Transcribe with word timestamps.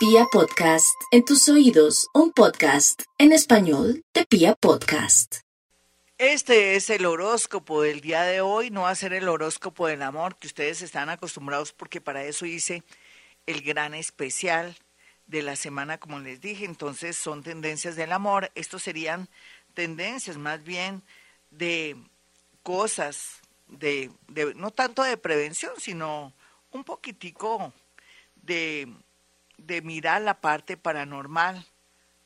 Pia 0.00 0.24
Podcast, 0.32 0.98
en 1.10 1.26
tus 1.26 1.46
oídos, 1.50 2.08
un 2.14 2.32
podcast 2.32 3.02
en 3.18 3.32
español 3.32 4.02
de 4.14 4.24
Pia 4.24 4.54
Podcast. 4.54 5.40
Este 6.16 6.74
es 6.74 6.88
el 6.88 7.04
horóscopo 7.04 7.82
del 7.82 8.00
día 8.00 8.22
de 8.22 8.40
hoy, 8.40 8.70
no 8.70 8.80
va 8.80 8.90
a 8.90 8.94
ser 8.94 9.12
el 9.12 9.28
horóscopo 9.28 9.86
del 9.86 10.00
amor 10.00 10.36
que 10.36 10.46
ustedes 10.46 10.80
están 10.80 11.10
acostumbrados 11.10 11.74
porque 11.74 12.00
para 12.00 12.24
eso 12.24 12.46
hice 12.46 12.82
el 13.44 13.60
gran 13.60 13.92
especial 13.92 14.74
de 15.26 15.42
la 15.42 15.54
semana, 15.54 15.98
como 15.98 16.18
les 16.18 16.40
dije. 16.40 16.64
Entonces 16.64 17.18
son 17.18 17.42
tendencias 17.42 17.94
del 17.94 18.12
amor. 18.12 18.50
Estos 18.54 18.82
serían 18.82 19.28
tendencias 19.74 20.38
más 20.38 20.64
bien 20.64 21.02
de 21.50 21.94
cosas, 22.62 23.42
de, 23.68 24.10
de 24.28 24.54
no 24.54 24.70
tanto 24.70 25.02
de 25.02 25.18
prevención, 25.18 25.74
sino 25.76 26.32
un 26.70 26.84
poquitico 26.84 27.74
de 28.36 28.88
de 29.66 29.82
mirar 29.82 30.22
la 30.22 30.40
parte 30.40 30.76
paranormal 30.76 31.66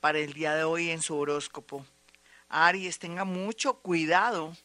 para 0.00 0.18
el 0.18 0.32
día 0.32 0.54
de 0.54 0.64
hoy 0.64 0.90
en 0.90 1.02
su 1.02 1.16
horóscopo. 1.16 1.84
Aries, 2.48 2.98
tenga 2.98 3.24
mucho 3.24 3.80
cuidado 3.80 4.56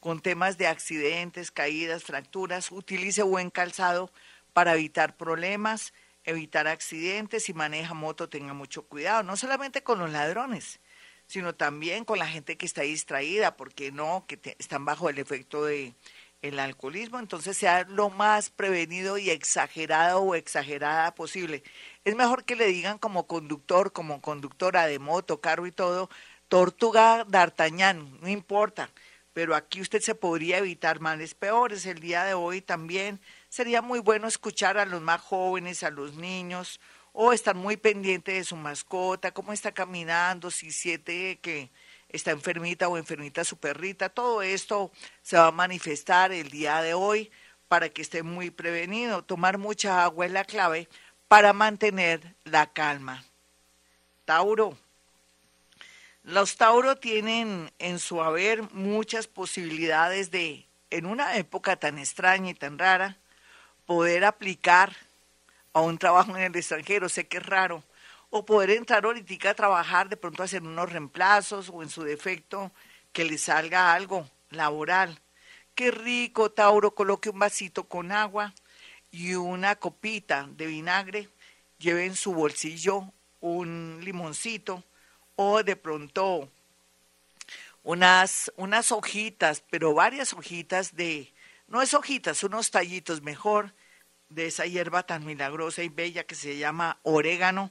con 0.00 0.20
temas 0.20 0.58
de 0.58 0.66
accidentes, 0.66 1.50
caídas, 1.50 2.04
fracturas. 2.04 2.70
Utilice 2.70 3.22
buen 3.22 3.50
calzado 3.50 4.10
para 4.52 4.74
evitar 4.74 5.16
problemas, 5.16 5.92
evitar 6.24 6.66
accidentes. 6.68 7.44
Si 7.44 7.54
maneja 7.54 7.94
moto, 7.94 8.28
tenga 8.28 8.52
mucho 8.52 8.82
cuidado, 8.82 9.22
no 9.22 9.36
solamente 9.36 9.82
con 9.82 9.98
los 9.98 10.10
ladrones, 10.10 10.80
sino 11.26 11.54
también 11.54 12.04
con 12.04 12.18
la 12.18 12.26
gente 12.26 12.56
que 12.56 12.66
está 12.66 12.82
distraída, 12.82 13.56
porque 13.56 13.92
no, 13.92 14.24
que 14.26 14.56
están 14.58 14.84
bajo 14.84 15.08
el 15.08 15.18
efecto 15.18 15.64
de 15.64 15.94
el 16.42 16.58
alcoholismo, 16.58 17.20
entonces 17.20 17.56
sea 17.56 17.84
lo 17.84 18.10
más 18.10 18.50
prevenido 18.50 19.16
y 19.16 19.30
exagerado 19.30 20.20
o 20.20 20.34
exagerada 20.34 21.14
posible. 21.14 21.62
Es 22.04 22.16
mejor 22.16 22.44
que 22.44 22.56
le 22.56 22.66
digan 22.66 22.98
como 22.98 23.26
conductor, 23.28 23.92
como 23.92 24.20
conductora 24.20 24.86
de 24.86 24.98
moto, 24.98 25.40
carro 25.40 25.66
y 25.66 25.72
todo, 25.72 26.10
tortuga 26.48 27.24
d'Artagnan, 27.24 28.20
no 28.20 28.28
importa, 28.28 28.90
pero 29.32 29.54
aquí 29.54 29.80
usted 29.80 30.00
se 30.00 30.16
podría 30.16 30.58
evitar 30.58 31.00
males 31.00 31.34
peores. 31.34 31.86
El 31.86 32.00
día 32.00 32.24
de 32.24 32.34
hoy 32.34 32.60
también 32.60 33.20
sería 33.48 33.80
muy 33.80 34.00
bueno 34.00 34.26
escuchar 34.26 34.78
a 34.78 34.84
los 34.84 35.00
más 35.00 35.20
jóvenes, 35.20 35.84
a 35.84 35.90
los 35.90 36.16
niños, 36.16 36.80
o 37.12 37.32
estar 37.32 37.54
muy 37.54 37.76
pendiente 37.76 38.32
de 38.32 38.44
su 38.44 38.56
mascota, 38.56 39.32
cómo 39.32 39.52
está 39.52 39.72
caminando, 39.72 40.50
si 40.50 40.72
siente 40.72 41.38
que 41.40 41.70
está 42.12 42.30
enfermita 42.30 42.88
o 42.88 42.96
enfermita 42.96 43.44
su 43.44 43.56
perrita. 43.56 44.08
Todo 44.08 44.42
esto 44.42 44.92
se 45.22 45.36
va 45.36 45.48
a 45.48 45.52
manifestar 45.52 46.32
el 46.32 46.50
día 46.50 46.80
de 46.82 46.94
hoy 46.94 47.30
para 47.68 47.88
que 47.88 48.02
esté 48.02 48.22
muy 48.22 48.50
prevenido. 48.50 49.22
Tomar 49.22 49.58
mucha 49.58 50.04
agua 50.04 50.26
es 50.26 50.32
la 50.32 50.44
clave 50.44 50.88
para 51.28 51.52
mantener 51.52 52.34
la 52.44 52.70
calma. 52.72 53.24
Tauro. 54.24 54.76
Los 56.24 56.56
Tauro 56.56 56.96
tienen 56.96 57.72
en 57.78 57.98
su 57.98 58.22
haber 58.22 58.62
muchas 58.72 59.26
posibilidades 59.26 60.30
de, 60.30 60.66
en 60.90 61.06
una 61.06 61.36
época 61.36 61.76
tan 61.76 61.98
extraña 61.98 62.50
y 62.50 62.54
tan 62.54 62.78
rara, 62.78 63.16
poder 63.86 64.24
aplicar 64.24 64.94
a 65.72 65.80
un 65.80 65.98
trabajo 65.98 66.36
en 66.36 66.42
el 66.44 66.56
extranjero. 66.56 67.08
Sé 67.08 67.26
que 67.26 67.38
es 67.38 67.46
raro, 67.46 67.82
o 68.34 68.46
poder 68.46 68.70
entrar 68.70 69.04
ahorita 69.04 69.50
a 69.50 69.54
trabajar, 69.54 70.08
de 70.08 70.16
pronto 70.16 70.42
hacer 70.42 70.62
unos 70.62 70.90
reemplazos 70.90 71.68
o 71.68 71.82
en 71.82 71.90
su 71.90 72.02
defecto 72.02 72.72
que 73.12 73.26
le 73.26 73.36
salga 73.36 73.92
algo 73.92 74.26
laboral. 74.48 75.20
Qué 75.74 75.90
rico, 75.90 76.50
Tauro, 76.50 76.94
coloque 76.94 77.28
un 77.28 77.38
vasito 77.38 77.84
con 77.84 78.10
agua 78.10 78.54
y 79.10 79.34
una 79.34 79.76
copita 79.76 80.48
de 80.50 80.64
vinagre, 80.66 81.28
lleve 81.78 82.06
en 82.06 82.16
su 82.16 82.32
bolsillo 82.32 83.12
un 83.40 84.00
limoncito 84.02 84.82
o 85.36 85.62
de 85.62 85.76
pronto 85.76 86.48
unas, 87.82 88.50
unas 88.56 88.92
hojitas, 88.92 89.62
pero 89.68 89.92
varias 89.92 90.32
hojitas 90.32 90.96
de, 90.96 91.34
no 91.68 91.82
es 91.82 91.92
hojitas, 91.92 92.42
unos 92.44 92.70
tallitos 92.70 93.20
mejor 93.20 93.74
de 94.30 94.46
esa 94.46 94.64
hierba 94.64 95.02
tan 95.02 95.26
milagrosa 95.26 95.82
y 95.82 95.90
bella 95.90 96.24
que 96.24 96.34
se 96.34 96.56
llama 96.56 96.98
orégano, 97.02 97.70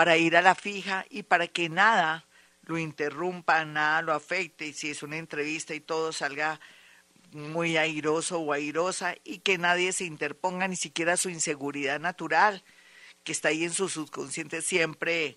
para 0.00 0.16
ir 0.16 0.34
a 0.34 0.40
la 0.40 0.54
fija 0.54 1.04
y 1.10 1.24
para 1.24 1.46
que 1.46 1.68
nada 1.68 2.24
lo 2.62 2.78
interrumpa, 2.78 3.66
nada 3.66 4.00
lo 4.00 4.14
afecte, 4.14 4.68
y 4.68 4.72
si 4.72 4.88
es 4.88 5.02
una 5.02 5.18
entrevista 5.18 5.74
y 5.74 5.80
todo 5.80 6.10
salga 6.10 6.58
muy 7.32 7.76
airoso 7.76 8.38
o 8.40 8.54
airosa 8.54 9.14
y 9.24 9.40
que 9.40 9.58
nadie 9.58 9.92
se 9.92 10.06
interponga, 10.06 10.68
ni 10.68 10.76
siquiera 10.76 11.18
su 11.18 11.28
inseguridad 11.28 12.00
natural, 12.00 12.64
que 13.24 13.32
está 13.32 13.48
ahí 13.48 13.62
en 13.62 13.74
su 13.74 13.90
subconsciente 13.90 14.62
siempre 14.62 15.36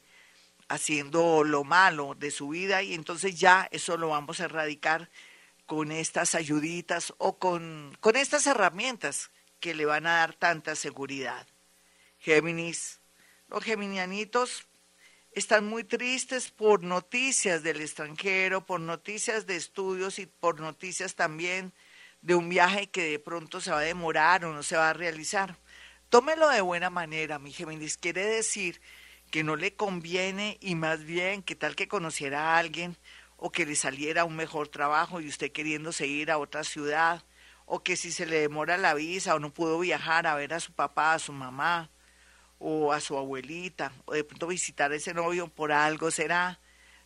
haciendo 0.69 1.43
lo 1.43 1.65
malo 1.65 2.15
de 2.17 2.31
su 2.31 2.47
vida 2.47 2.83
y 2.83 2.93
entonces 2.93 3.37
ya 3.37 3.67
eso 3.69 3.97
lo 3.97 4.07
vamos 4.07 4.39
a 4.39 4.45
erradicar 4.45 5.09
con 5.65 5.91
estas 5.91 6.35
ayuditas 6.35 7.13
o 7.17 7.37
con, 7.37 7.97
con 7.99 8.15
estas 8.15 8.47
herramientas 8.47 9.29
que 9.59 9.75
le 9.75 9.83
van 9.83 10.07
a 10.07 10.19
dar 10.19 10.35
tanta 10.35 10.73
seguridad. 10.75 11.45
Géminis, 12.17 13.01
los 13.53 13.63
geminianitos 13.63 14.67
están 15.31 15.67
muy 15.67 15.83
tristes 15.83 16.49
por 16.49 16.83
noticias 16.83 17.61
del 17.61 17.81
extranjero, 17.81 18.65
por 18.65 18.79
noticias 18.79 19.45
de 19.45 19.55
estudios 19.55 20.17
y 20.17 20.25
por 20.25 20.59
noticias 20.59 21.13
también 21.13 21.71
de 22.23 22.33
un 22.33 22.49
viaje 22.49 22.89
que 22.89 23.03
de 23.03 23.19
pronto 23.19 23.61
se 23.61 23.69
va 23.69 23.77
a 23.77 23.81
demorar 23.81 24.43
o 24.43 24.53
no 24.53 24.63
se 24.63 24.75
va 24.75 24.89
a 24.89 24.93
realizar. 24.93 25.55
Tómelo 26.09 26.49
de 26.49 26.61
buena 26.61 26.89
manera, 26.89 27.37
mi 27.37 27.53
Géminis. 27.53 27.95
Quiere 27.95 28.25
decir 28.25 28.81
que 29.29 29.43
no 29.43 29.55
le 29.55 29.75
conviene 29.75 30.57
y 30.59 30.73
más 30.73 31.03
bien 31.03 31.43
que 31.43 31.53
tal 31.53 31.75
que 31.75 31.87
conociera 31.87 32.41
a 32.41 32.57
alguien 32.57 32.97
o 33.37 33.51
que 33.51 33.67
le 33.67 33.75
saliera 33.75 34.25
un 34.25 34.35
mejor 34.35 34.69
trabajo 34.69 35.21
y 35.21 35.27
usted 35.27 35.51
queriéndose 35.51 36.07
ir 36.07 36.31
a 36.31 36.39
otra 36.39 36.63
ciudad 36.63 37.23
o 37.67 37.83
que 37.83 37.97
si 37.97 38.11
se 38.11 38.25
le 38.25 38.39
demora 38.39 38.77
la 38.77 38.95
visa 38.95 39.35
o 39.35 39.39
no 39.39 39.53
pudo 39.53 39.77
viajar 39.77 40.25
a 40.25 40.33
ver 40.33 40.55
a 40.55 40.59
su 40.59 40.73
papá, 40.73 41.13
a 41.13 41.19
su 41.19 41.33
mamá 41.33 41.91
o 42.65 42.93
a 42.93 43.01
su 43.01 43.17
abuelita, 43.17 43.91
o 44.05 44.13
de 44.13 44.23
pronto 44.23 44.47
visitar 44.47 44.89
a 44.89 44.95
ese 44.95 45.13
novio 45.13 45.49
por 45.49 45.73
algo 45.73 46.09
será. 46.11 46.59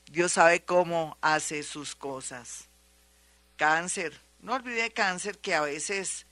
Dios 0.06 0.34
sabe 0.34 0.62
cómo 0.62 1.18
hace 1.20 1.64
sus 1.64 1.96
cosas. 1.96 2.66
Cáncer. 3.56 4.22
No 4.40 4.54
olvide 4.54 4.92
cáncer 4.92 5.40
que 5.40 5.56
a 5.56 5.62
veces 5.62 6.28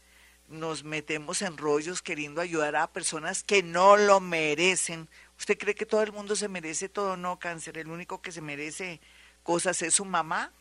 nos 0.47 0.84
metemos 0.84 1.41
en 1.41 1.58
rollos 1.58 2.03
queriendo 2.03 2.40
ayudar 2.40 2.75
a 2.75 2.86
personas 2.86 3.41
que 3.41 3.63
no 3.63 3.97
lo 3.97 4.19
merecen. 4.19 5.09
¿Usted 5.40 5.57
cree 5.57 5.74
que 5.74 5.88
todo 5.88 6.03
el 6.03 6.12
mundo 6.12 6.36
se 6.36 6.47
merece 6.47 6.88
todo? 6.88 7.18
No, 7.18 7.40
cáncer. 7.40 7.80
El 7.80 7.88
único 7.88 8.22
que 8.22 8.31
se 8.31 8.42
merece 8.42 9.02
cosas 9.42 9.81
es 9.81 9.96
su 9.96 10.06
mamá. 10.06 10.52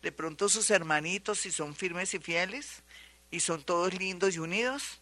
De 0.00 0.12
pronto 0.12 0.48
sus 0.48 0.70
hermanitos, 0.70 1.40
si 1.40 1.50
son 1.50 1.74
firmes 1.74 2.14
y 2.14 2.20
fieles, 2.20 2.84
y 3.32 3.40
son 3.40 3.64
todos 3.64 3.92
lindos 3.94 4.36
y 4.36 4.38
unidos 4.38 5.00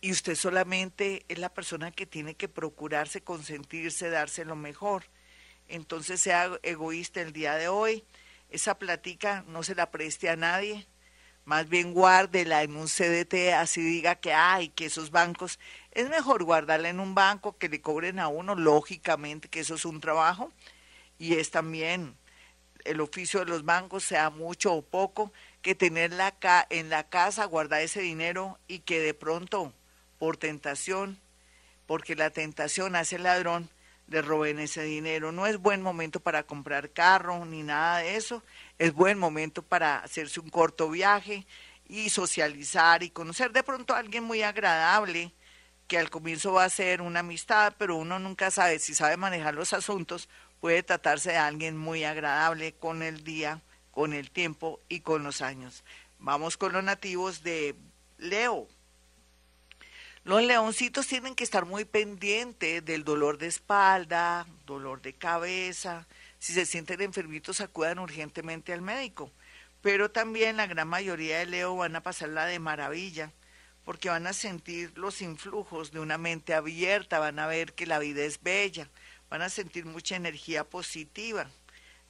y 0.00 0.12
usted 0.12 0.34
solamente 0.34 1.24
es 1.28 1.38
la 1.38 1.48
persona 1.48 1.90
que 1.90 2.06
tiene 2.06 2.34
que 2.34 2.48
procurarse, 2.48 3.20
consentirse, 3.20 4.10
darse 4.10 4.44
lo 4.44 4.56
mejor. 4.56 5.04
Entonces 5.68 6.20
sea 6.20 6.50
egoísta 6.62 7.20
el 7.20 7.32
día 7.32 7.54
de 7.54 7.68
hoy, 7.68 8.04
esa 8.50 8.78
platica 8.78 9.44
no 9.48 9.62
se 9.62 9.74
la 9.74 9.90
preste 9.90 10.30
a 10.30 10.36
nadie, 10.36 10.86
más 11.44 11.68
bien 11.68 11.92
guárdela 11.92 12.62
en 12.62 12.76
un 12.76 12.88
CDT, 12.88 13.54
así 13.54 13.82
diga 13.82 14.16
que 14.16 14.32
hay, 14.32 14.68
que 14.68 14.86
esos 14.86 15.10
bancos, 15.10 15.58
es 15.92 16.08
mejor 16.08 16.44
guardarla 16.44 16.88
en 16.88 17.00
un 17.00 17.14
banco 17.14 17.58
que 17.58 17.68
le 17.68 17.80
cobren 17.80 18.18
a 18.18 18.28
uno, 18.28 18.54
lógicamente 18.54 19.48
que 19.48 19.60
eso 19.60 19.74
es 19.74 19.84
un 19.84 20.00
trabajo, 20.00 20.52
y 21.18 21.34
es 21.34 21.50
también 21.50 22.16
el 22.84 23.00
oficio 23.00 23.40
de 23.40 23.46
los 23.46 23.64
bancos, 23.64 24.04
sea 24.04 24.30
mucho 24.30 24.72
o 24.72 24.82
poco, 24.82 25.32
que 25.60 25.74
tenerla 25.74 26.28
acá 26.28 26.66
en 26.70 26.88
la 26.88 27.08
casa, 27.08 27.44
guardar 27.44 27.82
ese 27.82 28.00
dinero 28.00 28.58
y 28.68 28.80
que 28.80 29.00
de 29.00 29.12
pronto 29.12 29.74
por 30.18 30.36
tentación, 30.36 31.18
porque 31.86 32.14
la 32.14 32.30
tentación 32.30 32.96
hace 32.96 33.16
el 33.16 33.24
ladrón, 33.24 33.70
le 34.08 34.22
roben 34.22 34.58
ese 34.58 34.82
dinero. 34.82 35.32
No 35.32 35.46
es 35.46 35.58
buen 35.58 35.82
momento 35.82 36.20
para 36.20 36.42
comprar 36.42 36.90
carro 36.90 37.44
ni 37.44 37.62
nada 37.62 37.98
de 37.98 38.16
eso. 38.16 38.42
Es 38.78 38.92
buen 38.92 39.18
momento 39.18 39.62
para 39.62 39.98
hacerse 39.98 40.40
un 40.40 40.50
corto 40.50 40.90
viaje 40.90 41.46
y 41.86 42.10
socializar 42.10 43.02
y 43.02 43.10
conocer 43.10 43.52
de 43.52 43.62
pronto 43.62 43.94
a 43.94 43.98
alguien 43.98 44.24
muy 44.24 44.42
agradable 44.42 45.32
que 45.86 45.98
al 45.98 46.10
comienzo 46.10 46.52
va 46.52 46.64
a 46.64 46.70
ser 46.70 47.00
una 47.00 47.20
amistad, 47.20 47.74
pero 47.78 47.96
uno 47.96 48.18
nunca 48.18 48.50
sabe 48.50 48.78
si 48.78 48.94
sabe 48.94 49.16
manejar 49.16 49.54
los 49.54 49.72
asuntos, 49.72 50.28
puede 50.60 50.82
tratarse 50.82 51.30
de 51.30 51.38
alguien 51.38 51.78
muy 51.78 52.04
agradable 52.04 52.74
con 52.74 53.02
el 53.02 53.24
día, 53.24 53.62
con 53.90 54.12
el 54.12 54.30
tiempo 54.30 54.80
y 54.90 55.00
con 55.00 55.24
los 55.24 55.40
años. 55.40 55.84
Vamos 56.18 56.58
con 56.58 56.74
los 56.74 56.84
nativos 56.84 57.42
de 57.42 57.74
Leo. 58.18 58.68
Los 60.28 60.42
leoncitos 60.42 61.06
tienen 61.06 61.34
que 61.34 61.42
estar 61.42 61.64
muy 61.64 61.86
pendientes 61.86 62.84
del 62.84 63.02
dolor 63.02 63.38
de 63.38 63.46
espalda, 63.46 64.46
dolor 64.66 65.00
de 65.00 65.14
cabeza. 65.14 66.06
Si 66.38 66.52
se 66.52 66.66
sienten 66.66 67.00
enfermitos, 67.00 67.62
acudan 67.62 67.98
urgentemente 67.98 68.74
al 68.74 68.82
médico. 68.82 69.32
Pero 69.80 70.10
también 70.10 70.58
la 70.58 70.66
gran 70.66 70.86
mayoría 70.86 71.38
de 71.38 71.46
leo 71.46 71.76
van 71.76 71.96
a 71.96 72.02
pasarla 72.02 72.44
de 72.44 72.58
maravilla, 72.58 73.32
porque 73.86 74.10
van 74.10 74.26
a 74.26 74.34
sentir 74.34 74.92
los 74.98 75.22
influjos 75.22 75.92
de 75.92 76.00
una 76.00 76.18
mente 76.18 76.52
abierta, 76.52 77.18
van 77.18 77.38
a 77.38 77.46
ver 77.46 77.72
que 77.72 77.86
la 77.86 77.98
vida 77.98 78.22
es 78.22 78.42
bella, 78.42 78.86
van 79.30 79.40
a 79.40 79.48
sentir 79.48 79.86
mucha 79.86 80.16
energía 80.16 80.62
positiva. 80.62 81.48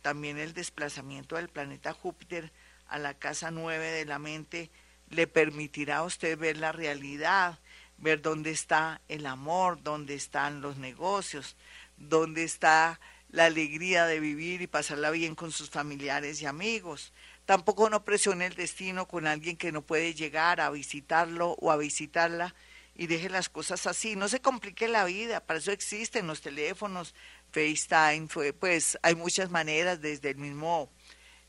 También 0.03 0.39
el 0.39 0.55
desplazamiento 0.55 1.37
del 1.37 1.51
planeta 1.51 1.93
Júpiter 1.93 2.51
a 2.89 2.99
la 2.99 3.15
casa 3.15 3.53
9 3.53 3.93
de 3.93 4.07
la 4.07 4.19
mente 4.19 4.73
le 5.11 5.29
permitirá 5.29 5.99
a 5.99 6.03
usted 6.03 6.37
ver 6.37 6.57
la 6.57 6.73
realidad, 6.73 7.61
ver 7.99 8.23
dónde 8.23 8.51
está 8.51 9.01
el 9.09 9.27
amor, 9.27 9.83
dónde 9.83 10.15
están 10.15 10.61
los 10.61 10.77
negocios, 10.79 11.57
dónde 11.97 12.45
está 12.45 13.01
la 13.31 13.47
alegría 13.47 14.07
de 14.07 14.21
vivir 14.21 14.63
y 14.63 14.67
pasarla 14.67 15.11
bien 15.11 15.35
con 15.35 15.53
sus 15.53 15.71
familiares 15.71 16.41
y 16.41 16.47
amigos. 16.47 17.13
Tampoco 17.45 17.91
no 17.91 18.05
presione 18.05 18.47
el 18.47 18.55
destino 18.55 19.07
con 19.07 19.27
alguien 19.27 19.57
que 19.57 19.73
no 19.73 19.83
puede 19.83 20.15
llegar 20.15 20.61
a 20.61 20.71
visitarlo 20.71 21.57
o 21.61 21.71
a 21.71 21.77
visitarla 21.77 22.55
y 22.95 23.07
deje 23.07 23.29
las 23.31 23.49
cosas 23.49 23.87
así. 23.87 24.17
No 24.17 24.29
se 24.29 24.41
complique 24.41 24.89
la 24.89 25.05
vida, 25.05 25.41
para 25.41 25.59
eso 25.59 25.73
existen 25.73 26.27
los 26.27 26.41
teléfonos, 26.41 27.15
FaceTime, 27.53 28.29
pues 28.59 28.99
hay 29.03 29.15
muchas 29.15 29.51
maneras, 29.51 30.01
desde 30.01 30.31
el 30.31 30.37
mismo 30.37 30.91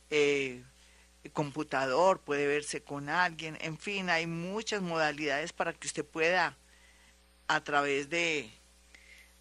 eh, 0.09 0.63
computador, 1.33 2.21
puede 2.21 2.47
verse 2.47 2.81
con 2.81 3.09
alguien, 3.09 3.57
en 3.61 3.77
fin, 3.77 4.09
hay 4.09 4.27
muchas 4.27 4.81
modalidades 4.81 5.53
para 5.53 5.73
que 5.73 5.87
usted 5.87 6.05
pueda 6.05 6.57
a 7.47 7.63
través 7.63 8.09
de 8.09 8.49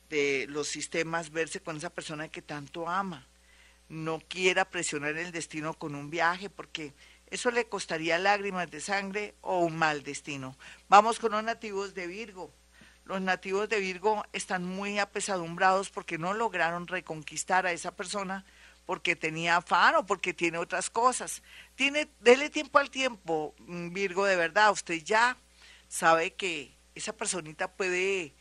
de 0.09 0.47
los 0.49 0.69
sistemas, 0.69 1.31
verse 1.31 1.61
con 1.61 1.77
esa 1.77 1.91
persona 1.91 2.29
que 2.29 2.43
tanto 2.43 2.89
ama. 2.89 3.27
No 3.89 4.21
quiera 4.21 4.69
presionar 4.71 5.17
el 5.17 5.33
destino 5.33 5.75
con 5.75 5.95
un 5.95 6.11
viaje 6.11 6.51
porque 6.51 6.93
eso 7.31 7.51
le 7.51 7.69
costaría 7.69 8.19
lágrimas 8.19 8.71
de 8.71 8.81
sangre 8.81 9.35
o 9.41 9.61
un 9.61 9.77
mal 9.77 10.03
destino. 10.03 10.57
Vamos 10.89 11.19
con 11.19 11.33
los 11.33 11.45
nativos 11.45 11.95
de 11.95 12.07
Virgo. 12.07 12.51
Los 13.05 13.23
nativos 13.23 13.69
de 13.71 13.81
Virgo 13.81 14.25
están 14.33 14.65
muy 14.65 14.99
apesadumbrados 14.99 15.89
porque 15.89 16.19
no 16.19 16.35
lograron 16.35 16.87
reconquistar 16.87 17.67
a 17.67 17.73
esa 17.73 17.97
persona 17.97 18.45
porque 18.89 19.17
tenía 19.17 19.59
afán 19.59 19.97
o 19.97 20.07
porque 20.07 20.33
tiene 20.33 20.57
otras 20.57 20.89
cosas. 20.89 21.43
Tiene, 21.75 22.09
dele 22.21 22.49
tiempo 22.49 22.79
al 22.79 22.89
tiempo, 22.89 23.55
mm, 23.59 23.93
Virgo, 23.93 24.25
de 24.25 24.35
verdad. 24.35 24.73
Usted 24.73 25.05
ya 25.05 25.37
sabe 25.89 26.33
que 26.33 26.75
esa 26.95 27.13
personita 27.13 27.71
puede 27.71 28.33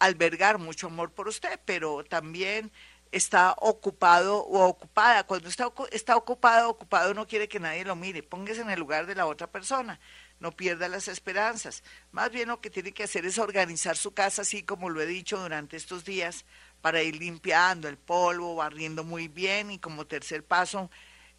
albergar 0.00 0.58
mucho 0.58 0.88
amor 0.88 1.12
por 1.12 1.28
usted, 1.28 1.60
pero 1.64 2.02
también 2.02 2.72
está 3.12 3.54
ocupado 3.58 4.38
o 4.38 4.66
ocupada. 4.66 5.22
Cuando 5.22 5.48
está, 5.48 5.70
está 5.92 6.16
ocupado, 6.16 6.68
ocupado 6.68 7.14
no 7.14 7.28
quiere 7.28 7.46
que 7.46 7.60
nadie 7.60 7.84
lo 7.84 7.94
mire. 7.94 8.24
Póngase 8.24 8.62
en 8.62 8.70
el 8.70 8.80
lugar 8.80 9.06
de 9.06 9.14
la 9.14 9.26
otra 9.26 9.46
persona. 9.46 10.00
No 10.40 10.50
pierda 10.50 10.88
las 10.88 11.06
esperanzas. 11.06 11.84
Más 12.10 12.32
bien 12.32 12.48
lo 12.48 12.60
que 12.60 12.68
tiene 12.68 12.90
que 12.90 13.04
hacer 13.04 13.24
es 13.24 13.38
organizar 13.38 13.96
su 13.96 14.12
casa, 14.12 14.42
así 14.42 14.64
como 14.64 14.90
lo 14.90 15.00
he 15.00 15.06
dicho 15.06 15.38
durante 15.38 15.76
estos 15.76 16.04
días, 16.04 16.44
para 16.80 17.02
ir 17.02 17.16
limpiando 17.16 17.88
el 17.88 17.96
polvo, 17.96 18.56
barriendo 18.56 19.04
muy 19.04 19.28
bien 19.28 19.70
y 19.70 19.78
como 19.78 20.06
tercer 20.06 20.44
paso, 20.44 20.90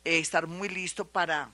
eh, 0.04 0.20
estar 0.20 0.48
muy 0.48 0.70
listo 0.70 1.08
para 1.08 1.52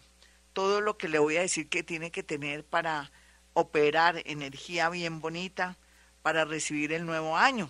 todo 0.54 0.82
lo 0.82 0.98
que 0.98 1.10
le 1.10 1.20
voy 1.20 1.38
a 1.38 1.42
decir 1.42 1.70
que 1.70 1.84
tiene 1.84 2.12
que 2.12 2.24
tener 2.24 2.64
para 2.64 3.12
operar 3.54 4.22
energía 4.26 4.90
bien 4.90 5.20
bonita, 5.20 5.78
para 6.22 6.46
recibir 6.46 6.94
el 6.94 7.06
nuevo 7.06 7.38
año. 7.38 7.70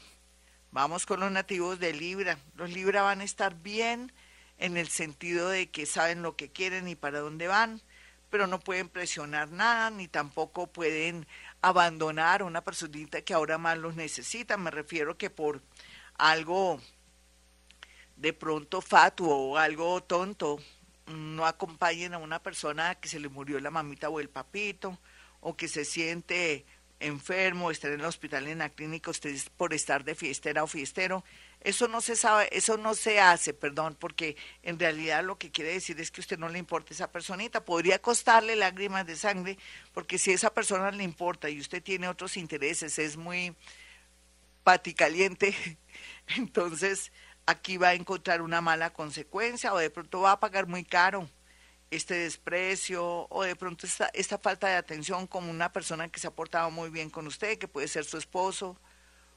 Vamos 0.71 1.05
con 1.05 1.19
los 1.19 1.31
nativos 1.31 1.79
de 1.79 1.93
Libra. 1.93 2.37
Los 2.55 2.71
Libra 2.71 3.01
van 3.01 3.21
a 3.21 3.25
estar 3.25 3.55
bien 3.61 4.11
en 4.57 4.77
el 4.77 4.87
sentido 4.87 5.49
de 5.49 5.69
que 5.69 5.85
saben 5.85 6.21
lo 6.21 6.35
que 6.35 6.51
quieren 6.51 6.87
y 6.87 6.95
para 6.95 7.19
dónde 7.19 7.47
van, 7.47 7.81
pero 8.29 8.47
no 8.47 8.59
pueden 8.59 8.89
presionar 8.89 9.51
nada, 9.51 9.89
ni 9.89 10.07
tampoco 10.07 10.67
pueden 10.67 11.27
abandonar 11.61 12.41
a 12.41 12.45
una 12.45 12.63
personita 12.63 13.21
que 13.21 13.33
ahora 13.33 13.57
más 13.57 13.77
los 13.77 13.95
necesita. 13.95 14.57
Me 14.57 14.71
refiero 14.71 15.17
que 15.17 15.29
por 15.29 15.61
algo 16.17 16.79
de 18.15 18.33
pronto 18.33 18.81
fatuo 18.81 19.35
o 19.35 19.57
algo 19.57 20.01
tonto, 20.03 20.59
no 21.07 21.45
acompañen 21.45 22.13
a 22.13 22.17
una 22.17 22.41
persona 22.41 22.95
que 22.95 23.09
se 23.09 23.19
le 23.19 23.29
murió 23.29 23.59
la 23.59 23.71
mamita 23.71 24.09
o 24.09 24.19
el 24.19 24.29
papito, 24.29 24.97
o 25.41 25.55
que 25.55 25.67
se 25.67 25.83
siente 25.83 26.65
enfermo, 26.99 27.69
estar 27.69 27.91
en 27.91 27.99
el 27.99 28.05
hospital, 28.05 28.47
en 28.47 28.59
la 28.59 28.69
clínica, 28.69 29.11
usted 29.11 29.35
por 29.57 29.73
estar 29.73 30.05
de 30.05 30.15
fiestera 30.15 30.63
o 30.63 30.67
fiestero, 30.67 31.23
eso 31.63 31.87
no 31.87 32.01
se 32.01 32.15
sabe, 32.15 32.49
eso 32.51 32.77
no 32.77 32.93
se 32.93 33.21
hace, 33.21 33.53
perdón, 33.53 33.95
porque 33.97 34.35
en 34.63 34.77
realidad 34.79 35.23
lo 35.23 35.37
que 35.37 35.51
quiere 35.51 35.73
decir 35.73 35.99
es 35.99 36.11
que 36.11 36.19
usted 36.19 36.37
no 36.37 36.49
le 36.49 36.59
importa 36.59 36.93
esa 36.93 37.09
personita. 37.09 37.63
Podría 37.63 37.99
costarle 37.99 38.57
lágrimas 38.57 39.05
de 39.05 39.15
sangre, 39.15 39.57
porque 39.93 40.17
si 40.17 40.31
esa 40.31 40.53
persona 40.53 40.91
le 40.91 41.03
importa 41.03 41.49
y 41.49 41.59
usted 41.59 41.81
tiene 41.81 42.09
otros 42.09 42.35
intereses, 42.35 42.99
es 42.99 43.15
muy 43.15 43.55
paticaliente, 44.65 45.55
entonces 46.27 47.11
aquí 47.45 47.77
va 47.77 47.89
a 47.89 47.93
encontrar 47.93 48.41
una 48.41 48.61
mala 48.61 48.91
consecuencia 48.93 49.73
o 49.73 49.77
de 49.77 49.89
pronto 49.89 50.21
va 50.21 50.33
a 50.33 50.39
pagar 50.39 50.67
muy 50.67 50.83
caro 50.83 51.29
este 51.91 52.15
desprecio 52.15 53.27
o 53.29 53.43
de 53.43 53.55
pronto 53.55 53.85
esta, 53.85 54.09
esta 54.13 54.39
falta 54.39 54.67
de 54.67 54.75
atención 54.75 55.27
como 55.27 55.51
una 55.51 55.71
persona 55.71 56.09
que 56.09 56.19
se 56.19 56.27
ha 56.27 56.31
portado 56.31 56.71
muy 56.71 56.89
bien 56.89 57.09
con 57.09 57.27
usted, 57.27 57.57
que 57.57 57.67
puede 57.67 57.87
ser 57.87 58.03
su 58.03 58.17
esposo, 58.17 58.79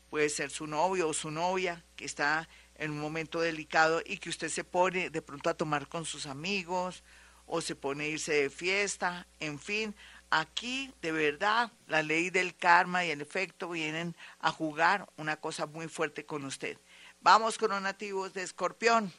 puede 0.08 0.28
ser 0.30 0.50
su 0.50 0.66
novio 0.66 1.08
o 1.08 1.12
su 1.12 1.30
novia, 1.30 1.84
que 1.96 2.06
está 2.06 2.48
en 2.76 2.92
un 2.92 3.00
momento 3.00 3.40
delicado 3.40 4.02
y 4.04 4.18
que 4.18 4.30
usted 4.30 4.48
se 4.48 4.64
pone 4.64 5.10
de 5.10 5.22
pronto 5.22 5.50
a 5.50 5.54
tomar 5.54 5.88
con 5.88 6.04
sus 6.04 6.26
amigos 6.26 7.04
o 7.46 7.60
se 7.60 7.76
pone 7.76 8.04
a 8.04 8.08
irse 8.08 8.32
de 8.32 8.50
fiesta, 8.50 9.26
en 9.38 9.58
fin, 9.58 9.94
aquí 10.30 10.92
de 11.02 11.12
verdad 11.12 11.72
la 11.86 12.02
ley 12.02 12.30
del 12.30 12.56
karma 12.56 13.04
y 13.04 13.10
el 13.10 13.20
efecto 13.20 13.68
vienen 13.68 14.16
a 14.40 14.50
jugar 14.50 15.08
una 15.16 15.36
cosa 15.36 15.66
muy 15.66 15.88
fuerte 15.88 16.24
con 16.24 16.44
usted. 16.44 16.78
Vamos 17.20 17.58
con 17.58 17.70
los 17.70 17.82
nativos 17.82 18.34
de 18.34 18.42
escorpión. 18.42 19.12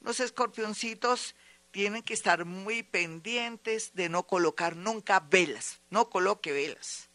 Los 0.00 0.20
escorpioncitos 0.20 1.34
tienen 1.70 2.02
que 2.02 2.14
estar 2.14 2.44
muy 2.44 2.82
pendientes 2.82 3.94
de 3.94 4.08
no 4.08 4.26
colocar 4.26 4.76
nunca 4.76 5.20
velas, 5.20 5.80
no 5.90 6.08
coloque 6.08 6.52
velas. 6.52 7.08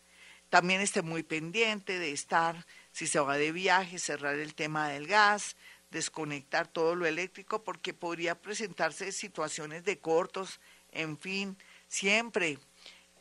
También 0.49 0.81
esté 0.81 1.01
muy 1.01 1.23
pendiente 1.23 1.97
de 1.97 2.11
estar, 2.11 2.65
si 2.91 3.07
se 3.07 3.19
va 3.19 3.37
de 3.37 3.51
viaje, 3.51 3.97
cerrar 3.99 4.35
el 4.35 4.53
tema 4.53 4.89
del 4.89 5.07
gas, 5.07 5.55
desconectar 5.89 6.67
todo 6.67 6.95
lo 6.95 7.05
eléctrico, 7.05 7.63
porque 7.63 7.93
podría 7.93 8.39
presentarse 8.39 9.11
situaciones 9.11 9.83
de 9.83 9.99
cortos, 9.99 10.59
en 10.91 11.17
fin, 11.17 11.57
siempre 11.87 12.59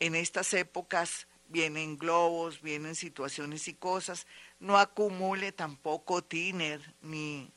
en 0.00 0.14
estas 0.14 0.52
épocas 0.54 1.28
vienen 1.48 1.98
globos, 1.98 2.62
vienen 2.62 2.94
situaciones 2.94 3.68
y 3.68 3.74
cosas. 3.74 4.26
No 4.58 4.78
acumule 4.78 5.52
tampoco 5.52 6.22
tiner 6.22 6.80
ni 7.02 7.52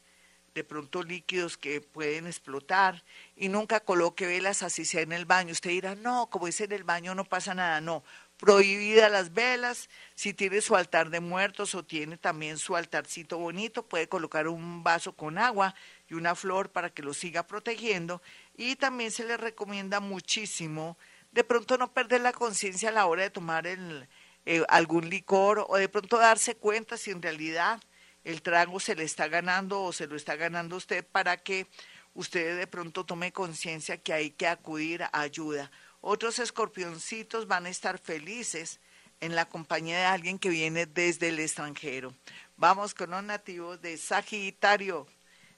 de 0.54 0.64
pronto 0.64 1.02
líquidos 1.02 1.58
que 1.58 1.82
pueden 1.82 2.28
explotar 2.28 3.04
y 3.36 3.50
nunca 3.50 3.80
coloque 3.80 4.28
velas 4.28 4.62
así 4.62 4.86
sea 4.86 5.02
en 5.02 5.12
el 5.12 5.26
baño. 5.26 5.52
Usted 5.52 5.72
dirá, 5.72 5.96
no, 5.96 6.30
como 6.30 6.48
es 6.48 6.62
en 6.62 6.72
el 6.72 6.84
baño 6.84 7.16
no 7.16 7.26
pasa 7.26 7.56
nada, 7.56 7.82
no. 7.82 8.04
Prohibida 8.38 9.10
las 9.10 9.34
velas, 9.34 9.90
si 10.16 10.34
tiene 10.34 10.60
su 10.62 10.76
altar 10.76 11.10
de 11.10 11.22
muertos 11.22 11.76
o 11.76 11.84
tiene 11.84 12.18
también 12.18 12.58
su 12.58 12.76
altarcito 12.76 13.38
bonito, 13.38 13.88
puede 13.88 14.10
colocar 14.10 14.48
un 14.48 14.84
vaso 14.84 15.14
con 15.14 15.38
agua 15.38 15.74
y 16.10 16.14
una 16.14 16.36
flor 16.36 16.70
para 16.70 16.90
que 16.90 17.04
lo 17.04 17.14
siga 17.14 17.48
protegiendo 17.48 18.22
y 18.56 18.76
también 18.76 19.12
se 19.12 19.24
le 19.24 19.38
recomienda 19.38 20.02
muchísimo 20.02 20.98
de 21.34 21.44
pronto 21.44 21.78
no 21.78 21.92
perder 21.92 22.22
la 22.22 22.32
conciencia 22.32 22.90
a 22.90 22.94
la 22.94 23.06
hora 23.08 23.24
de 23.24 23.30
tomar 23.30 23.66
eh, 23.68 24.64
algún 24.70 25.10
licor 25.10 25.66
o 25.68 25.76
de 25.78 25.90
pronto 25.90 26.18
darse 26.18 26.56
cuenta 26.56 26.96
si 26.96 27.12
en 27.12 27.22
realidad 27.22 27.82
el 28.24 28.42
trago 28.42 28.80
se 28.80 28.96
le 28.96 29.04
está 29.04 29.28
ganando 29.28 29.82
o 29.82 29.92
se 29.92 30.08
lo 30.08 30.16
está 30.16 30.36
ganando 30.36 30.78
usted 30.78 31.06
para 31.06 31.38
que 31.38 31.68
usted 32.14 32.58
de 32.58 32.68
pronto 32.68 33.06
tome 33.06 33.34
conciencia 33.34 33.98
que 33.98 34.14
hay 34.14 34.30
que 34.30 34.48
acudir 34.48 35.04
a 35.04 35.10
ayuda. 35.12 35.72
Otros 36.02 36.40
escorpioncitos 36.40 37.48
van 37.48 37.66
a 37.66 37.70
estar 37.70 37.98
felices 37.98 38.80
en 39.20 39.36
la 39.36 39.46
compañía 39.46 39.98
de 39.98 40.06
alguien 40.06 40.38
que 40.38 40.50
viene 40.50 40.86
desde 40.86 41.30
el 41.30 41.40
extranjero. 41.40 42.14
Vamos 42.58 42.94
con 42.94 43.10
los 43.10 43.24
nativos 43.24 43.82
de 43.82 43.98
Sagitario. 43.98 45.08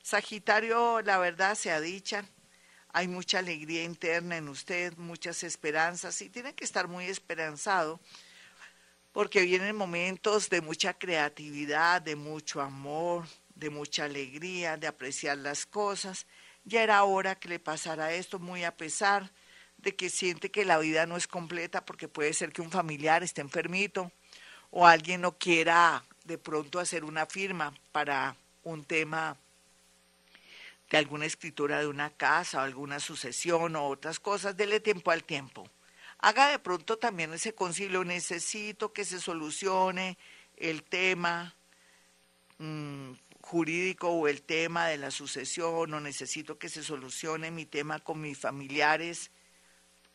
Sagitario, 0.02 1.02
la 1.02 1.18
verdad 1.18 1.56
se 1.56 1.72
ha 1.72 1.82
dicha, 1.82 2.26
hay 2.96 3.10
mucha 3.10 3.40
alegría 3.40 3.84
interna 3.84 4.38
en 4.38 4.48
usted, 4.48 4.96
muchas 4.96 5.44
esperanzas 5.44 6.22
y 6.22 6.30
tiene 6.30 6.56
que 6.56 6.64
estar 6.64 6.88
muy 6.88 7.08
esperanzado 7.08 8.00
porque 9.12 9.42
vienen 9.42 9.76
momentos 9.76 10.50
de 10.50 10.62
mucha 10.62 10.94
creatividad, 10.94 12.02
de 12.02 12.16
mucho 12.16 12.62
amor, 12.62 13.26
de 13.54 13.70
mucha 13.70 14.06
alegría, 14.06 14.78
de 14.78 14.88
apreciar 14.88 15.38
las 15.40 15.66
cosas. 15.66 16.26
Ya 16.64 16.84
era 16.84 17.04
hora 17.04 17.36
que 17.36 17.50
le 17.50 17.60
pasara 17.60 18.14
esto, 18.14 18.40
muy 18.40 18.64
a 18.64 18.78
pesar 18.78 19.30
de 19.76 19.94
que 19.94 20.10
siente 20.10 20.50
que 20.50 20.64
la 20.64 20.78
vida 20.78 21.06
no 21.06 21.18
es 21.18 21.28
completa, 21.28 21.84
porque 21.84 22.08
puede 22.08 22.32
ser 22.32 22.54
que 22.54 22.62
un 22.62 22.72
familiar 22.72 23.24
esté 23.24 23.42
enfermito 23.42 24.10
o 24.72 24.88
alguien 24.88 25.20
no 25.20 25.38
quiera 25.38 26.06
de 26.24 26.38
pronto 26.38 26.80
hacer 26.80 27.04
una 27.04 27.26
firma 27.26 27.74
para 27.92 28.38
un 28.64 28.86
tema 28.86 29.36
alguna 30.96 31.26
escritura 31.26 31.80
de 31.80 31.88
una 31.88 32.10
casa 32.12 32.60
o 32.60 32.62
alguna 32.62 33.00
sucesión 33.00 33.76
o 33.76 33.88
otras 33.88 34.20
cosas, 34.20 34.56
dele 34.56 34.80
tiempo 34.80 35.12
al 35.12 35.24
tiempo. 35.24 35.70
Haga 36.20 36.50
de 36.50 36.60
pronto 36.60 36.98
también 36.98 37.34
ese 37.34 37.54
concilio, 37.54 38.04
necesito 38.04 38.94
que 38.94 39.06
se 39.06 39.20
solucione 39.20 40.18
el 40.58 40.84
tema 40.84 41.54
mm, 42.58 43.12
jurídico 43.42 44.10
o 44.10 44.28
el 44.28 44.42
tema 44.42 44.88
de 44.88 44.98
la 44.98 45.12
sucesión, 45.12 45.94
o 45.94 46.00
necesito 46.00 46.58
que 46.58 46.70
se 46.70 46.84
solucione 46.84 47.52
mi 47.52 47.66
tema 47.66 48.00
con 48.00 48.22
mis 48.22 48.40
familiares 48.40 49.32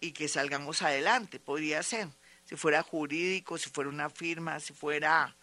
y 0.01 0.13
que 0.13 0.29
salgamos 0.29 0.83
adelante, 0.83 1.39
podría 1.39 1.83
ser, 1.83 2.09
si 2.45 2.57
fuera 2.57 2.83
jurídico, 2.83 3.59
si 3.59 3.71
fuera 3.71 3.91
una 3.91 4.11
firma, 4.11 4.59
si 4.59 4.73
fuera 4.73 5.37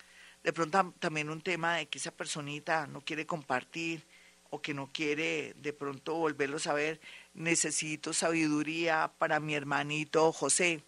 de 0.44 0.54
pronto 0.54 0.94
también 1.00 1.30
un 1.30 1.42
tema 1.42 1.76
de 1.76 1.88
que 1.88 1.98
esa 1.98 2.12
personita 2.12 2.88
no 2.88 3.02
quiere 3.02 3.26
compartir 3.26 4.06
o 4.50 4.62
que 4.62 4.74
no 4.74 4.92
quiere 4.92 5.54
de 5.58 5.74
pronto 5.74 6.16
volverlo 6.16 6.58
a 6.58 6.62
saber, 6.62 7.00
necesito 7.34 8.14
sabiduría 8.14 9.12
para 9.18 9.40
mi 9.40 9.56
hermanito 9.56 10.32
José. 10.32 10.84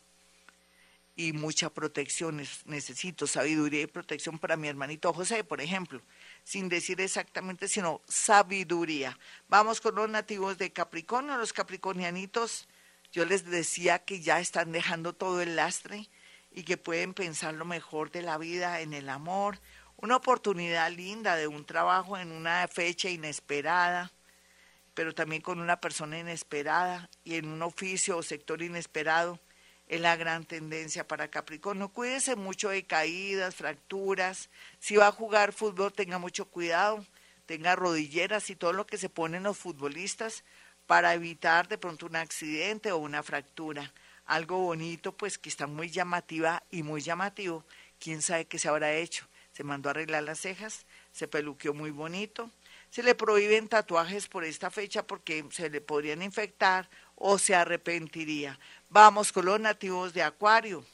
Y 1.15 1.33
mucha 1.33 1.69
protección, 1.69 2.41
necesito 2.65 3.27
sabiduría 3.27 3.81
y 3.81 3.87
protección 3.87 4.39
para 4.39 4.55
mi 4.55 4.69
hermanito 4.69 5.11
José, 5.13 5.43
por 5.43 5.59
ejemplo, 5.59 6.01
sin 6.45 6.69
decir 6.69 7.01
exactamente, 7.01 7.67
sino 7.67 8.01
sabiduría. 8.07 9.19
Vamos 9.49 9.81
con 9.81 9.95
los 9.95 10.09
nativos 10.09 10.57
de 10.57 10.71
Capricornio, 10.71 11.37
los 11.37 11.51
capricornianitos, 11.51 12.67
yo 13.11 13.25
les 13.25 13.45
decía 13.45 13.99
que 13.99 14.21
ya 14.21 14.39
están 14.39 14.71
dejando 14.71 15.13
todo 15.13 15.41
el 15.41 15.55
lastre 15.55 16.07
y 16.51 16.63
que 16.63 16.77
pueden 16.77 17.13
pensar 17.13 17.53
lo 17.53 17.65
mejor 17.65 18.11
de 18.11 18.21
la 18.21 18.37
vida 18.37 18.81
en 18.81 18.93
el 18.93 19.09
amor, 19.09 19.59
una 20.01 20.15
oportunidad 20.15 20.91
linda 20.91 21.36
de 21.36 21.48
un 21.48 21.65
trabajo 21.65 22.18
en 22.18 22.32
una 22.32 22.68
fecha 22.68 23.10
inesperada, 23.10 24.12
pero 24.94 25.13
también 25.13 25.41
con 25.41 25.60
una 25.60 25.79
persona 25.79 26.18
inesperada 26.18 27.10
y 27.24 27.36
en 27.36 27.48
un 27.48 27.62
oficio 27.62 28.18
o 28.18 28.24
sector 28.24 28.62
inesperado, 28.62 29.39
es 29.88 30.00
la 30.00 30.15
gran 30.15 30.46
tendencia 30.46 31.08
para 31.08 31.29
Capricornio. 31.29 31.89
Cuídese 31.89 32.36
mucho 32.36 32.70
de 32.70 32.86
caídas, 32.86 33.56
fracturas. 33.56 34.50
Si 34.79 34.96
va 34.96 35.08
a 35.08 35.12
jugar 35.12 35.51
fútbol, 35.51 35.91
tenga 35.91 36.20
mucho 36.20 36.46
cuidado, 36.46 37.03
tenga 37.48 37.75
rodilleras 37.75 38.51
y 38.51 38.56
todo 38.56 38.72
lo 38.72 38.86
que 38.86 39.00
se 39.00 39.10
ponen 39.10 39.44
los 39.44 39.58
futbolistas 39.58 40.44
para 40.86 41.13
evitar 41.13 41.68
de 41.68 41.77
pronto 41.77 42.06
un 42.06 42.15
accidente 42.15 42.91
o 42.91 42.98
una 42.98 43.24
fractura. 43.24 43.91
Algo 44.25 44.60
bonito, 44.60 45.12
pues 45.12 45.38
que 45.39 45.50
está 45.50 45.65
muy 45.65 45.89
llamativa 45.89 46.63
y 46.70 46.84
muy 46.84 47.01
llamativo. 47.01 47.65
¿Quién 48.00 48.22
sabe 48.22 48.46
qué 48.46 48.60
se 48.60 48.70
habrá 48.70 48.94
hecho? 48.94 49.28
Se 49.59 49.65
mandó 49.65 49.89
a 49.89 49.91
arreglar 49.91 50.23
las 50.23 50.39
cejas, 50.39 50.85
se 51.11 51.27
peluqueó 51.27 51.73
muy 51.73 51.91
bonito. 51.91 52.49
Se 52.91 53.03
le 53.03 53.13
prohíben 53.13 53.67
tatuajes 53.67 54.29
por 54.29 54.45
esta 54.45 54.71
fecha 54.71 55.05
porque 55.05 55.43
se 55.51 55.69
le 55.69 55.81
podrían 55.81 56.21
infectar 56.21 56.89
o 57.15 57.37
se 57.37 57.55
arrepentiría. 57.55 58.57
Vamos 58.87 59.33
con 59.33 59.43
los 59.43 59.59
nativos 59.59 60.13
de 60.13 60.23
Acuario. 60.23 60.85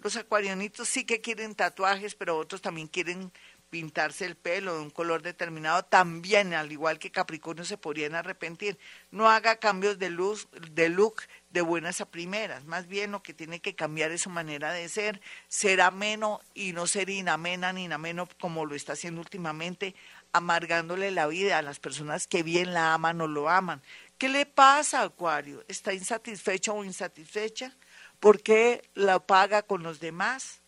Los 0.00 0.16
acuarionitos 0.16 0.88
sí 0.88 1.04
que 1.04 1.20
quieren 1.20 1.54
tatuajes, 1.54 2.16
pero 2.16 2.36
otros 2.36 2.60
también 2.60 2.88
quieren 2.88 3.30
pintarse 3.70 4.26
el 4.26 4.36
pelo 4.36 4.74
de 4.74 4.82
un 4.82 4.90
color 4.90 5.22
determinado. 5.22 5.84
También, 5.84 6.52
al 6.52 6.72
igual 6.72 6.98
que 6.98 7.10
Capricornio, 7.10 7.64
se 7.64 7.78
podrían 7.78 8.14
arrepentir. 8.14 8.78
No 9.10 9.30
haga 9.30 9.56
cambios 9.56 9.98
de, 9.98 10.10
luz, 10.10 10.48
de 10.72 10.88
look 10.88 11.22
de 11.50 11.62
buenas 11.62 12.00
a 12.00 12.10
primeras. 12.10 12.64
Más 12.64 12.86
bien 12.88 13.12
lo 13.12 13.22
que 13.22 13.32
tiene 13.32 13.60
que 13.60 13.74
cambiar 13.74 14.10
es 14.10 14.22
su 14.22 14.30
manera 14.30 14.72
de 14.72 14.88
ser, 14.88 15.20
ser 15.48 15.80
ameno 15.80 16.40
y 16.54 16.72
no 16.72 16.86
ser 16.86 17.08
inamena 17.10 17.72
ni 17.72 17.84
inameno 17.84 18.28
como 18.40 18.66
lo 18.66 18.74
está 18.74 18.92
haciendo 18.92 19.20
últimamente, 19.20 19.94
amargándole 20.32 21.10
la 21.10 21.26
vida 21.26 21.58
a 21.58 21.62
las 21.62 21.80
personas 21.80 22.26
que 22.26 22.42
bien 22.42 22.74
la 22.74 22.94
aman 22.94 23.20
o 23.20 23.26
lo 23.26 23.48
aman. 23.48 23.82
¿Qué 24.18 24.28
le 24.28 24.46
pasa, 24.46 25.02
Acuario? 25.02 25.64
¿Está 25.66 25.94
insatisfecho 25.94 26.74
o 26.74 26.84
insatisfecha? 26.84 27.74
¿Por 28.18 28.42
qué 28.42 28.82
la 28.94 29.18
paga 29.18 29.62
con 29.62 29.82
los 29.82 29.98
demás? 29.98 30.60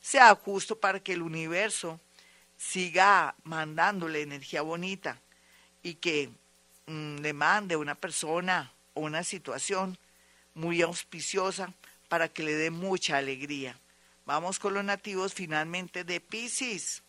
Sea 0.00 0.34
justo 0.34 0.78
para 0.78 1.00
que 1.00 1.14
el 1.14 1.22
universo 1.22 1.98
siga 2.58 3.34
mandándole 3.44 4.20
energía 4.20 4.62
bonita 4.62 5.18
y 5.82 5.94
que 5.94 6.30
mm, 6.86 7.18
le 7.20 7.32
mande 7.32 7.76
una 7.76 7.94
persona 7.94 8.72
o 8.94 9.00
una 9.02 9.24
situación 9.24 9.96
muy 10.54 10.82
auspiciosa 10.82 11.72
para 12.08 12.28
que 12.28 12.42
le 12.42 12.54
dé 12.54 12.70
mucha 12.70 13.16
alegría. 13.16 13.78
Vamos 14.26 14.58
con 14.58 14.74
los 14.74 14.84
nativos 14.84 15.32
finalmente 15.32 16.04
de 16.04 16.20
Pisces. 16.20 17.02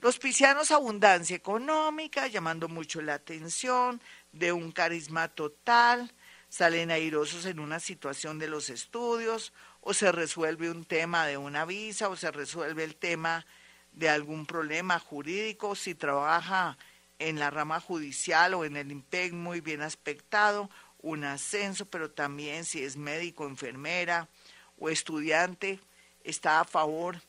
Los 0.00 0.18
piscianos 0.18 0.70
abundancia 0.70 1.36
económica, 1.36 2.26
llamando 2.28 2.68
mucho 2.68 3.02
la 3.02 3.14
atención, 3.14 4.00
de 4.32 4.52
un 4.52 4.72
carisma 4.72 5.28
total, 5.28 6.10
salen 6.48 6.90
airosos 6.90 7.44
en 7.44 7.60
una 7.60 7.80
situación 7.80 8.38
de 8.38 8.48
los 8.48 8.70
estudios, 8.70 9.52
o 9.82 9.92
se 9.92 10.10
resuelve 10.12 10.70
un 10.70 10.86
tema 10.86 11.26
de 11.26 11.36
una 11.36 11.66
visa, 11.66 12.08
o 12.08 12.16
se 12.16 12.30
resuelve 12.30 12.84
el 12.84 12.96
tema 12.96 13.44
de 13.92 14.08
algún 14.08 14.46
problema 14.46 14.98
jurídico, 14.98 15.74
si 15.74 15.94
trabaja 15.94 16.78
en 17.18 17.38
la 17.38 17.50
rama 17.50 17.80
judicial 17.80 18.54
o 18.54 18.64
en 18.64 18.76
el 18.76 18.90
IMPEC 18.90 19.32
muy 19.32 19.60
bien 19.60 19.82
aspectado, 19.82 20.70
un 21.02 21.24
ascenso, 21.24 21.86
pero 21.86 22.10
también 22.10 22.64
si 22.64 22.82
es 22.82 22.96
médico, 22.96 23.46
enfermera 23.46 24.28
o 24.78 24.88
estudiante, 24.88 25.80
está 26.24 26.60
a 26.60 26.64
favor 26.64 27.20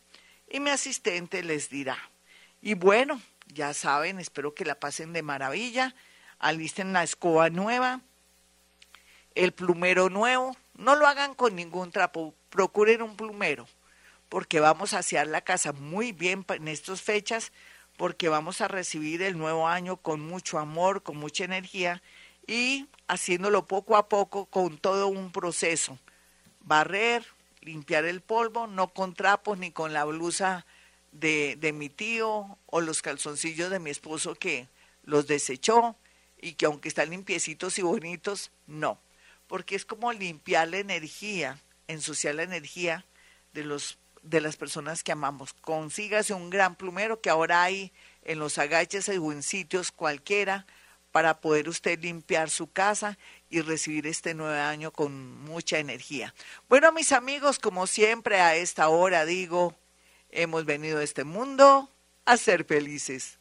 y 0.50 0.58
mi 0.58 0.70
asistente 0.70 1.44
les 1.44 1.70
dirá. 1.70 1.96
Y 2.60 2.74
bueno, 2.74 3.22
ya 3.46 3.72
saben, 3.72 4.18
espero 4.18 4.52
que 4.52 4.64
la 4.64 4.80
pasen 4.80 5.12
de 5.12 5.22
maravilla. 5.22 5.94
Alisten 6.40 6.92
la 6.92 7.04
escoba 7.04 7.50
nueva, 7.50 8.00
el 9.36 9.52
plumero 9.52 10.10
nuevo. 10.10 10.56
No 10.74 10.96
lo 10.96 11.06
hagan 11.06 11.34
con 11.34 11.54
ningún 11.54 11.92
trapo, 11.92 12.34
procuren 12.50 13.02
un 13.02 13.14
plumero, 13.14 13.68
porque 14.28 14.58
vamos 14.58 14.92
a 14.92 14.98
asear 14.98 15.28
la 15.28 15.42
casa 15.42 15.72
muy 15.72 16.10
bien 16.10 16.44
en 16.48 16.66
estas 16.66 17.00
fechas, 17.00 17.52
porque 17.96 18.28
vamos 18.28 18.60
a 18.60 18.66
recibir 18.66 19.22
el 19.22 19.38
nuevo 19.38 19.68
año 19.68 19.98
con 19.98 20.20
mucho 20.20 20.58
amor, 20.58 21.04
con 21.04 21.16
mucha 21.16 21.44
energía 21.44 22.02
y 22.44 22.88
haciéndolo 23.06 23.68
poco 23.68 23.96
a 23.96 24.08
poco 24.08 24.46
con 24.46 24.78
todo 24.78 25.06
un 25.06 25.30
proceso. 25.30 25.96
Barrer, 26.68 27.24
limpiar 27.62 28.04
el 28.04 28.20
polvo, 28.20 28.66
no 28.66 28.88
con 28.88 29.14
trapos 29.14 29.58
ni 29.58 29.72
con 29.72 29.92
la 29.92 30.04
blusa 30.04 30.66
de, 31.12 31.56
de 31.56 31.72
mi 31.72 31.88
tío 31.88 32.58
o 32.66 32.80
los 32.80 33.02
calzoncillos 33.02 33.70
de 33.70 33.78
mi 33.78 33.90
esposo 33.90 34.34
que 34.34 34.68
los 35.04 35.26
desechó 35.26 35.96
y 36.40 36.52
que 36.52 36.66
aunque 36.66 36.88
están 36.88 37.10
limpiecitos 37.10 37.78
y 37.78 37.82
bonitos, 37.82 38.50
no, 38.66 38.98
porque 39.46 39.74
es 39.74 39.84
como 39.84 40.12
limpiar 40.12 40.68
la 40.68 40.78
energía, 40.78 41.58
ensuciar 41.88 42.34
la 42.34 42.42
energía 42.42 43.04
de 43.54 43.64
los 43.64 43.98
de 44.22 44.40
las 44.40 44.56
personas 44.56 45.02
que 45.02 45.12
amamos. 45.12 45.54
Consígase 45.54 46.34
un 46.34 46.50
gran 46.50 46.74
plumero 46.74 47.20
que 47.20 47.30
ahora 47.30 47.62
hay 47.62 47.92
en 48.24 48.38
los 48.38 48.58
agaches 48.58 49.08
o 49.08 49.32
en 49.32 49.42
sitios 49.42 49.90
cualquiera 49.90 50.66
para 51.12 51.40
poder 51.40 51.68
usted 51.68 51.98
limpiar 52.00 52.50
su 52.50 52.70
casa 52.70 53.18
y 53.48 53.60
recibir 53.60 54.06
este 54.06 54.34
nuevo 54.34 54.52
año 54.54 54.92
con 54.92 55.40
mucha 55.42 55.78
energía. 55.78 56.34
Bueno, 56.68 56.92
mis 56.92 57.12
amigos, 57.12 57.58
como 57.58 57.86
siempre 57.86 58.40
a 58.40 58.56
esta 58.56 58.88
hora 58.88 59.24
digo, 59.24 59.74
Hemos 60.30 60.64
venido 60.66 60.98
a 60.98 61.02
este 61.02 61.24
mundo 61.24 61.90
a 62.24 62.36
ser 62.36 62.64
felices. 62.64 63.38